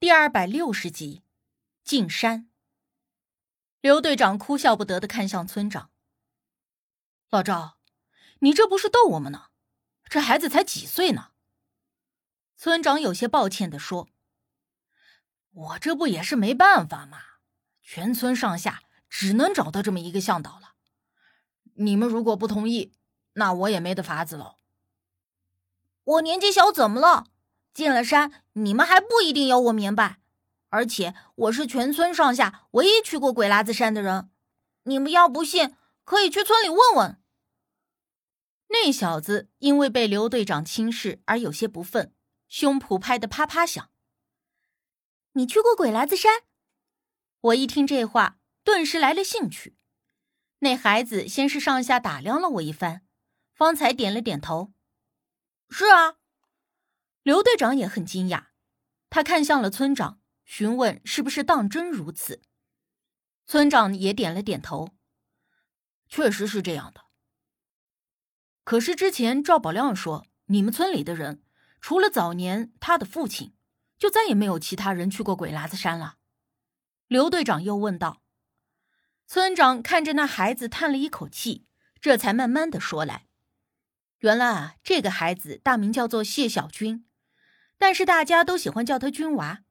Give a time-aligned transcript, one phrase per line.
[0.00, 1.24] 第二百六十集，
[1.82, 2.48] 进山。
[3.80, 5.90] 刘队长哭笑不得的看向村长
[7.30, 7.78] ：“老赵，
[8.38, 9.46] 你这不是逗我们呢？
[10.08, 11.32] 这孩子才几岁呢？”
[12.56, 14.08] 村长有些抱歉的说
[15.50, 17.18] ：“我这不也是没办法嘛，
[17.82, 20.74] 全村上下只能找到这么一个向导了。
[21.74, 22.92] 你们如果不同意，
[23.32, 24.58] 那我也没得法子喽。
[26.04, 27.26] 我年纪小怎么了？”
[27.72, 30.18] 进了山，你们还不一定有我明白。
[30.70, 34.30] 而且我是全村上下唯一去过鬼拉子山的人。
[34.82, 35.74] 你们要不信，
[36.04, 37.20] 可以去村里问问。
[38.68, 42.12] 那小子因为被刘队长轻视而有些不忿，
[42.48, 43.90] 胸脯拍得啪啪响。
[45.32, 46.42] 你去过鬼拉子山？
[47.40, 49.76] 我一听这话，顿时来了兴趣。
[50.58, 53.06] 那孩子先是上下打量了我一番，
[53.54, 54.72] 方才点了点头
[55.70, 56.16] ：“是啊。”
[57.28, 58.46] 刘队长也很惊讶，
[59.10, 62.40] 他看向了村长，询问是不是当真如此。
[63.44, 64.94] 村长也点了点头，
[66.08, 67.02] 确实是这样的。
[68.64, 71.42] 可是之前赵宝亮说，你们村里的人
[71.82, 73.54] 除了早年他的父亲，
[73.98, 76.16] 就再也没有其他人去过鬼喇子山了。
[77.08, 78.22] 刘队长又问道。
[79.26, 81.66] 村长看着那孩子，叹了一口气，
[82.00, 83.26] 这才慢慢的说来
[84.20, 87.04] ：“原来啊，这个孩子大名叫做谢小军。”
[87.78, 89.62] 但是大家都喜欢叫他军娃。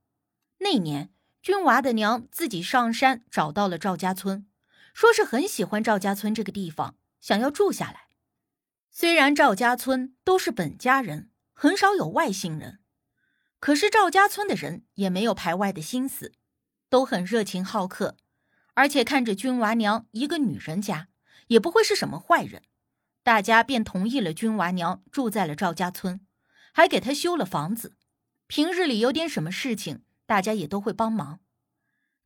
[0.60, 4.48] 那年，军娃的娘自己上山找到了赵家村，
[4.94, 8.08] 说是很喜欢赵家村这个地方，想要住下来。
[8.90, 12.80] 虽然赵家村都是本家人，很少有外姓人，
[13.60, 16.34] 可是赵家村的人也没有排外的心思，
[16.90, 18.18] 都很热情好客，
[18.74, 21.10] 而且看着军娃娘一个女人家，
[21.48, 22.64] 也不会是什么坏人，
[23.22, 26.22] 大家便同意了军娃娘住在了赵家村，
[26.78, 27.98] 还给她修了房子。
[28.46, 31.40] 平日里有点什么事情，大家也都会帮忙。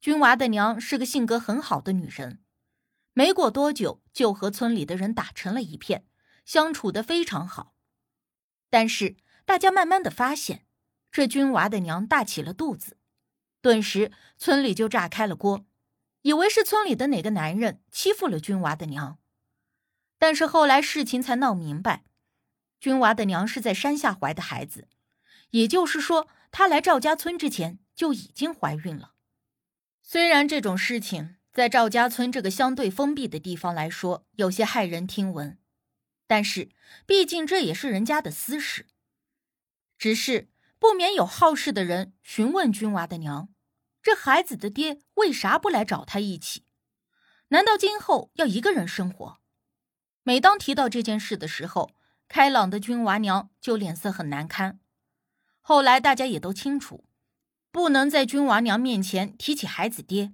[0.02, 2.44] 军娃的娘是个性格很好的女人，
[3.14, 6.06] 没过多久就和村里的人打成了一片，
[6.44, 7.76] 相处的非常好。
[8.70, 10.66] 但是大家慢慢的发现，
[11.14, 12.98] 这军娃的娘大起了肚子，
[13.62, 15.66] 顿时村里就炸开了锅，
[16.24, 19.18] 以为是村里的哪个男人欺负了军娃的娘。
[20.20, 22.04] 但是后来事情才闹明白，
[22.82, 24.90] 军娃的娘是在山下怀的孩子。
[25.52, 29.14] 也就是说，她来赵家村之前就已经怀孕了。
[30.02, 35.60] 虽然这种事情在赵家村这个相对封闭的地方来说有些骇人听闻，
[36.26, 36.72] 但是
[37.06, 38.88] 毕竟这也是人家的私事。
[39.98, 40.50] 只是
[40.80, 43.50] 不免有好事的人询问军娃的娘
[44.02, 46.66] ：“这孩子的爹为啥不来找他一起？
[47.50, 49.40] 难道今后要一个人生活？”
[50.24, 51.92] 每当提到这件事的时候，
[52.34, 54.80] 开朗的军娃娘就脸色很难堪。
[55.60, 57.04] 后来大家也都清楚，
[57.74, 60.32] 不能在君娃娘面前提起孩子爹，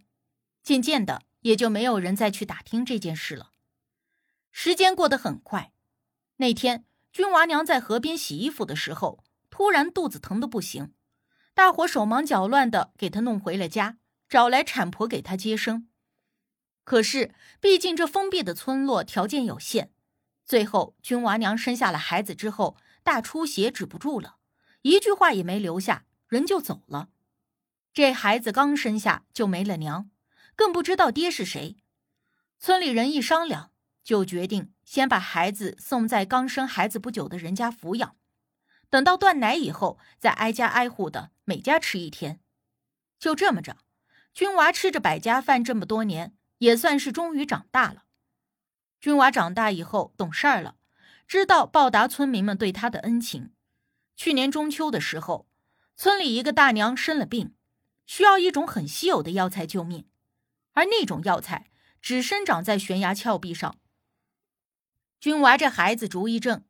[0.61, 3.49] 渐渐的也就没有人再去打听这件事了。
[4.51, 5.73] 时间过得很快，
[6.35, 10.93] 那天君娃娘在河边洗衣服的时候，突然肚子疼的不行，
[11.55, 13.97] 大伙手忙脚乱的给她弄回了家，
[14.29, 15.89] 找来产婆给她接生。
[16.83, 19.91] 可是毕竟这封闭的村落条件有限，
[20.47, 24.37] 最后君娃娘生下了孩子之后，大出血止不住了。
[24.81, 27.09] 一句话也没留下，人就走了。
[27.93, 30.09] 这孩子刚生下就没了娘，
[30.55, 31.75] 更不知道爹是谁。
[32.57, 33.71] 村里人一商量，
[34.05, 38.15] 就决定先把孩子送在刚生孩子不久的人家抚养，
[38.89, 42.39] 等到断奶以后，再挨家挨户的每家吃一天。
[43.19, 43.75] 就这么着，
[44.33, 48.03] 军娃吃着百家饭这么多年，也算是终于长大了。
[48.99, 50.75] 军娃长大以后懂事儿了，
[51.27, 53.51] 知道报答村民们对他的恩情。
[54.15, 55.47] 去年中秋的时候，
[55.95, 57.53] 村里一个大娘生了病，
[58.05, 60.07] 需要一种很稀有的药材救命，
[60.73, 61.69] 而那种药材
[62.01, 63.77] 只生长在悬崖峭壁上。
[65.19, 66.63] 君娃这孩子主意正，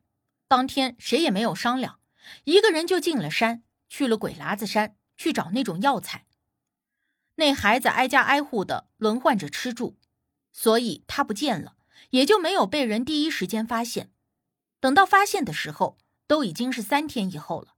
[0.46, 2.00] 当天谁也没有商量，
[2.44, 6.26] 一个人就进了山，去了鬼喇子山去找那种药材。
[7.36, 9.96] 那孩子挨家挨户的轮换着吃住，
[10.52, 11.76] 所以他不见了，
[12.10, 14.10] 也就没有被人第一时间发现。
[14.80, 15.98] 等到发现的时候。
[16.28, 17.68] 都已经是三天以后了，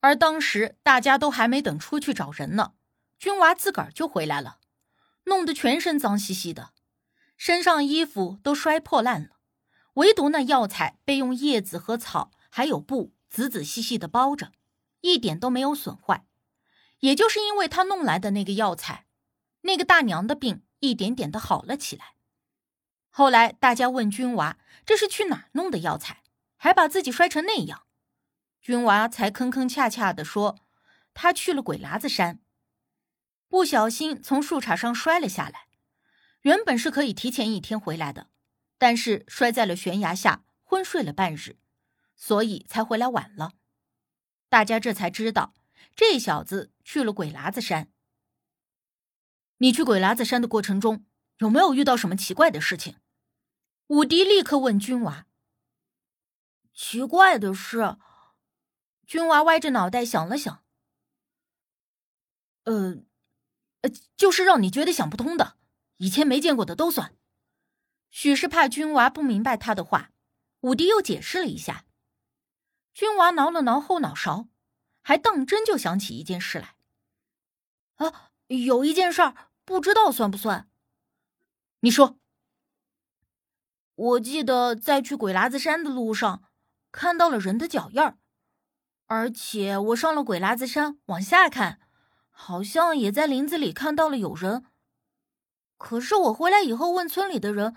[0.00, 2.72] 而当时大家都还没等出去找人呢，
[3.18, 4.60] 军娃自个儿就回来了，
[5.24, 6.70] 弄得全身脏兮兮的，
[7.36, 9.36] 身上衣服都摔破烂了，
[9.96, 14.52] 唯独那药材被用叶子和草还有布仔仔细细的包着，
[15.02, 16.24] 一点都没有损坏。
[17.00, 19.04] 也就是因为他弄来的那个药材，
[19.60, 22.15] 那个大娘的病一点点的好了起来。
[23.18, 26.22] 后来大家问军娃，这是去哪弄的药材？
[26.58, 27.86] 还把自己摔成那样，
[28.60, 30.58] 军娃才吭吭恰恰的说
[31.14, 32.40] ：“他去了鬼喇子山，
[33.48, 35.68] 不小心从树杈上摔了下来。
[36.42, 38.28] 原本是可以提前一天回来的，
[38.76, 41.56] 但是摔在了悬崖下，昏睡了半日，
[42.14, 43.52] 所以才回来晚了。
[44.50, 45.54] 大家这才知道，
[45.94, 47.88] 这小子去了鬼喇子山。
[49.56, 51.06] 你去鬼喇子山的过程中，
[51.38, 52.96] 有没有遇到什么奇怪的事情？
[53.88, 55.26] 武迪立刻问君娃。
[56.72, 57.96] 奇怪的是，
[59.06, 60.64] 君娃歪着脑袋想了想，
[62.64, 63.02] 呃，
[64.16, 65.56] 就是让你觉得想不通的。
[65.98, 67.16] 以前没见过的都算。
[68.10, 70.12] 许是怕君娃不明白他的话，
[70.60, 71.86] 武迪又解释了一下。
[72.92, 74.48] 君娃挠了挠后脑勺，
[75.02, 76.76] 还当真就想起一件事来。
[77.94, 80.68] 啊，有一件事儿，不知道算不算？
[81.80, 82.18] 你说。
[83.96, 86.42] 我记得在去鬼喇子山的路上，
[86.92, 88.18] 看到了人的脚印儿，
[89.06, 91.80] 而且我上了鬼喇子山往下看，
[92.30, 94.66] 好像也在林子里看到了有人。
[95.78, 97.74] 可是我回来以后问村里的人，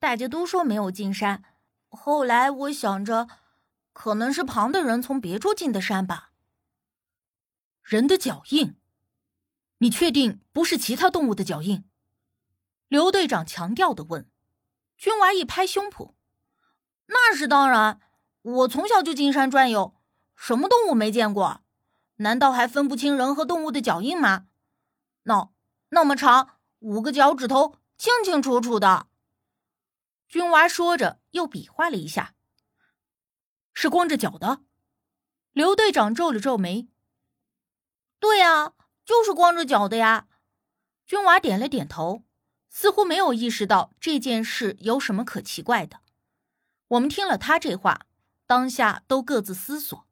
[0.00, 1.44] 大家都说没有进山。
[1.88, 3.28] 后来我想着，
[3.92, 6.32] 可能是旁的人从别处进的山吧。
[7.82, 8.76] 人的脚印，
[9.78, 11.84] 你确定不是其他动物的脚印？
[12.88, 14.28] 刘队长强调的问。
[15.00, 16.12] 军娃一拍胸脯
[17.08, 18.02] ：“那是当然，
[18.42, 19.96] 我从小就进山转悠，
[20.36, 21.62] 什么动物没见过？
[22.16, 24.48] 难道还分不清人和动物的脚印吗？
[25.22, 25.50] 那
[25.88, 29.06] 那么长。”五个脚趾头清清楚楚的，
[30.28, 32.34] 军娃说着又比划了一下，
[33.74, 34.62] 是光着脚的。
[35.52, 36.88] 刘队长皱了皱眉
[38.18, 38.72] ：“对呀，
[39.04, 40.28] 就是光着脚的呀。”
[41.04, 42.24] 军娃点了点头，
[42.70, 46.00] 似乎没有意识到这件事有什么可奇怪的。
[46.88, 48.06] 我们听了他这话，
[48.46, 50.06] 当下都各自思索，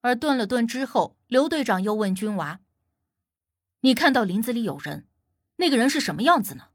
[0.00, 2.60] 而顿了顿之后，刘队长又问军娃
[3.82, 5.06] ：“你看到林子里有人？”
[5.58, 6.68] 那个人是什么样子呢？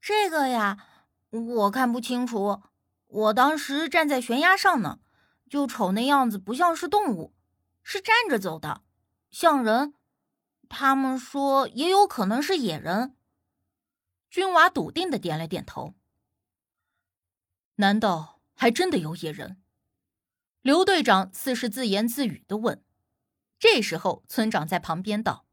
[0.00, 0.86] 这个呀，
[1.30, 2.62] 我看不清楚。
[3.06, 5.00] 我当时站在悬崖上呢，
[5.48, 7.34] 就瞅那样子不像是动物，
[7.82, 8.82] 是站着走的，
[9.30, 9.94] 像人。
[10.68, 13.16] 他们说也有可能是野人。
[14.30, 15.94] 军娃笃定的点了点头。
[17.76, 19.60] 难道还真的有野人？
[20.62, 22.84] 刘队长似是自言自语的问。
[23.58, 25.46] 这时候，村长在旁边道。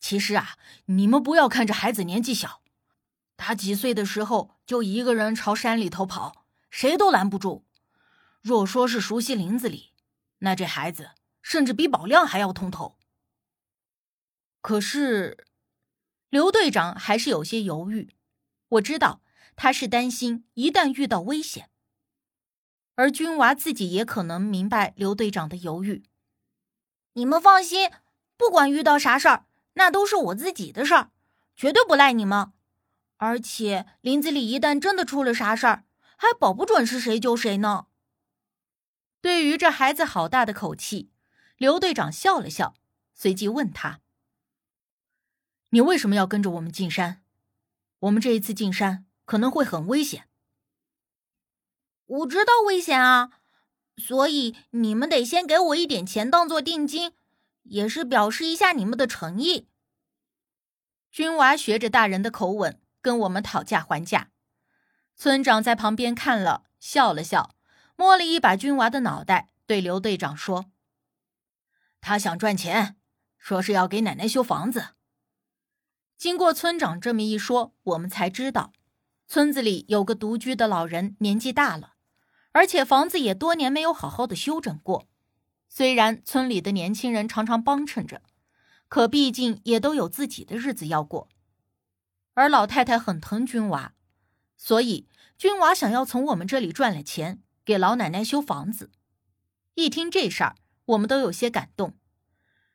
[0.00, 2.62] 其实啊，你们不要看这孩子年纪小，
[3.36, 7.66] 他几岁的时候就一个人朝山里头跑，谁都拦不住。
[8.42, 9.92] 若说是熟悉林子里，
[10.38, 11.12] 那这孩子
[11.42, 12.98] 甚至比宝亮还要通透。
[14.60, 15.46] 可是，
[16.28, 18.14] 刘队长还是有些犹豫。
[18.68, 19.22] 我知道
[19.54, 21.70] 他是担心一旦遇到危险，
[22.94, 26.04] 而军娃自己也可能明白刘队长的犹豫。
[27.12, 27.90] 你们放心，
[28.36, 29.46] 不管遇到啥事儿。
[29.78, 31.10] 那都是我自己的事儿，
[31.54, 32.52] 绝对不赖你们。
[33.18, 35.84] 而且林子里一旦真的出了啥事儿，
[36.16, 37.88] 还保不准是谁救谁呢。
[39.20, 41.10] 对于这孩子好大的口气，
[41.58, 42.74] 刘队长笑了笑，
[43.12, 44.00] 随即问他
[45.70, 47.22] ：“你为什么要跟着我们进山？
[48.00, 50.28] 我们这一次进山可能会很危险。”
[52.06, 53.30] 我知道危险啊，
[53.96, 57.12] 所以你们得先给我一点钱当做定金。
[57.68, 59.66] 也是表示一下你们的诚意。
[61.10, 64.30] 军娃学着大人的口吻跟我们讨价还价，
[65.16, 67.56] 村长在旁边看了笑了笑，
[67.96, 70.66] 摸了一把军娃的脑袋，对刘队长说
[72.00, 72.96] ：“他想赚钱，
[73.36, 74.90] 说是要给奶奶修房子。”
[76.16, 78.72] 经过村长这么一说，我们才知道，
[79.26, 81.94] 村子里有个独居的老人，年纪大了，
[82.52, 85.06] 而且房子也多年没有好好的修整过。
[85.68, 88.22] 虽然村里的年轻人常常帮衬着，
[88.88, 91.28] 可毕竟也都有自己的日子要过。
[92.32, 93.92] 而老太太很疼军娃，
[94.56, 95.06] 所以
[95.36, 98.90] 军娃想要从我们这里赚了钱，给老奶奶修房子。
[99.74, 100.56] 一听这事儿，
[100.86, 101.94] 我们都有些感动。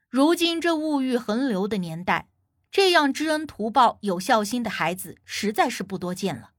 [0.10, 2.28] 如今这物欲横流的年代，
[2.72, 6.52] 这样知恩图报、有孝心的孩子实在是不多见了。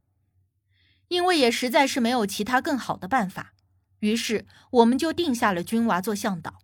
[1.08, 3.54] 因为也实在是没有其他更好的办法。
[4.00, 6.58] 于是，我们就定下了军娃做向导，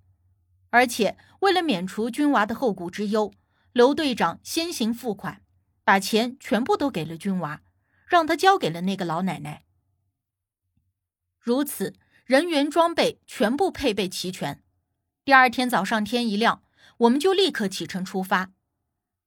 [0.70, 3.32] 而且为了免除军娃的后顾之忧，
[3.72, 5.42] 刘队长先行付款，
[5.84, 7.62] 把钱全部都给了军娃，
[8.06, 9.64] 让他交给了那个老奶奶。
[11.38, 14.62] 如此，人员装备全部配备齐全。
[15.24, 16.62] 第二天早上天一亮，
[16.98, 18.50] 我们就立刻启程出发。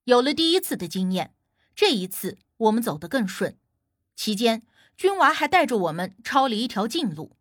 [0.06, 1.36] 有了第一次的经验，
[1.76, 3.58] 这一次我们走得更顺。
[4.16, 4.64] 期间，
[4.98, 7.38] 军娃还带着我们抄了一条近路。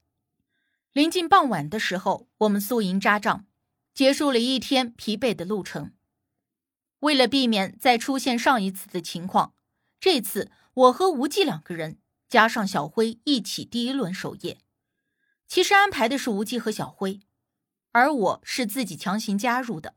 [0.93, 3.47] 临近傍晚的时候，我们宿营扎帐，
[3.95, 5.93] 结束了一天疲惫的路程。
[7.01, 9.55] 为了避免再出现上一次的情况，
[9.99, 11.99] 这次我和无忌两个人
[12.29, 14.59] 加上小辉一起第一轮守夜。
[15.49, 17.21] 其实安排的是无忌和小辉，
[17.93, 19.95] 而我是自己强行加入的。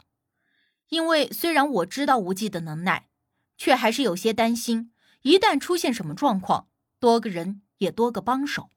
[0.94, 3.10] 因为虽然我知道无忌的能耐，
[3.58, 6.68] 却还是有些担心，一旦出现什么状况，
[7.00, 8.70] 多个人也多个帮手。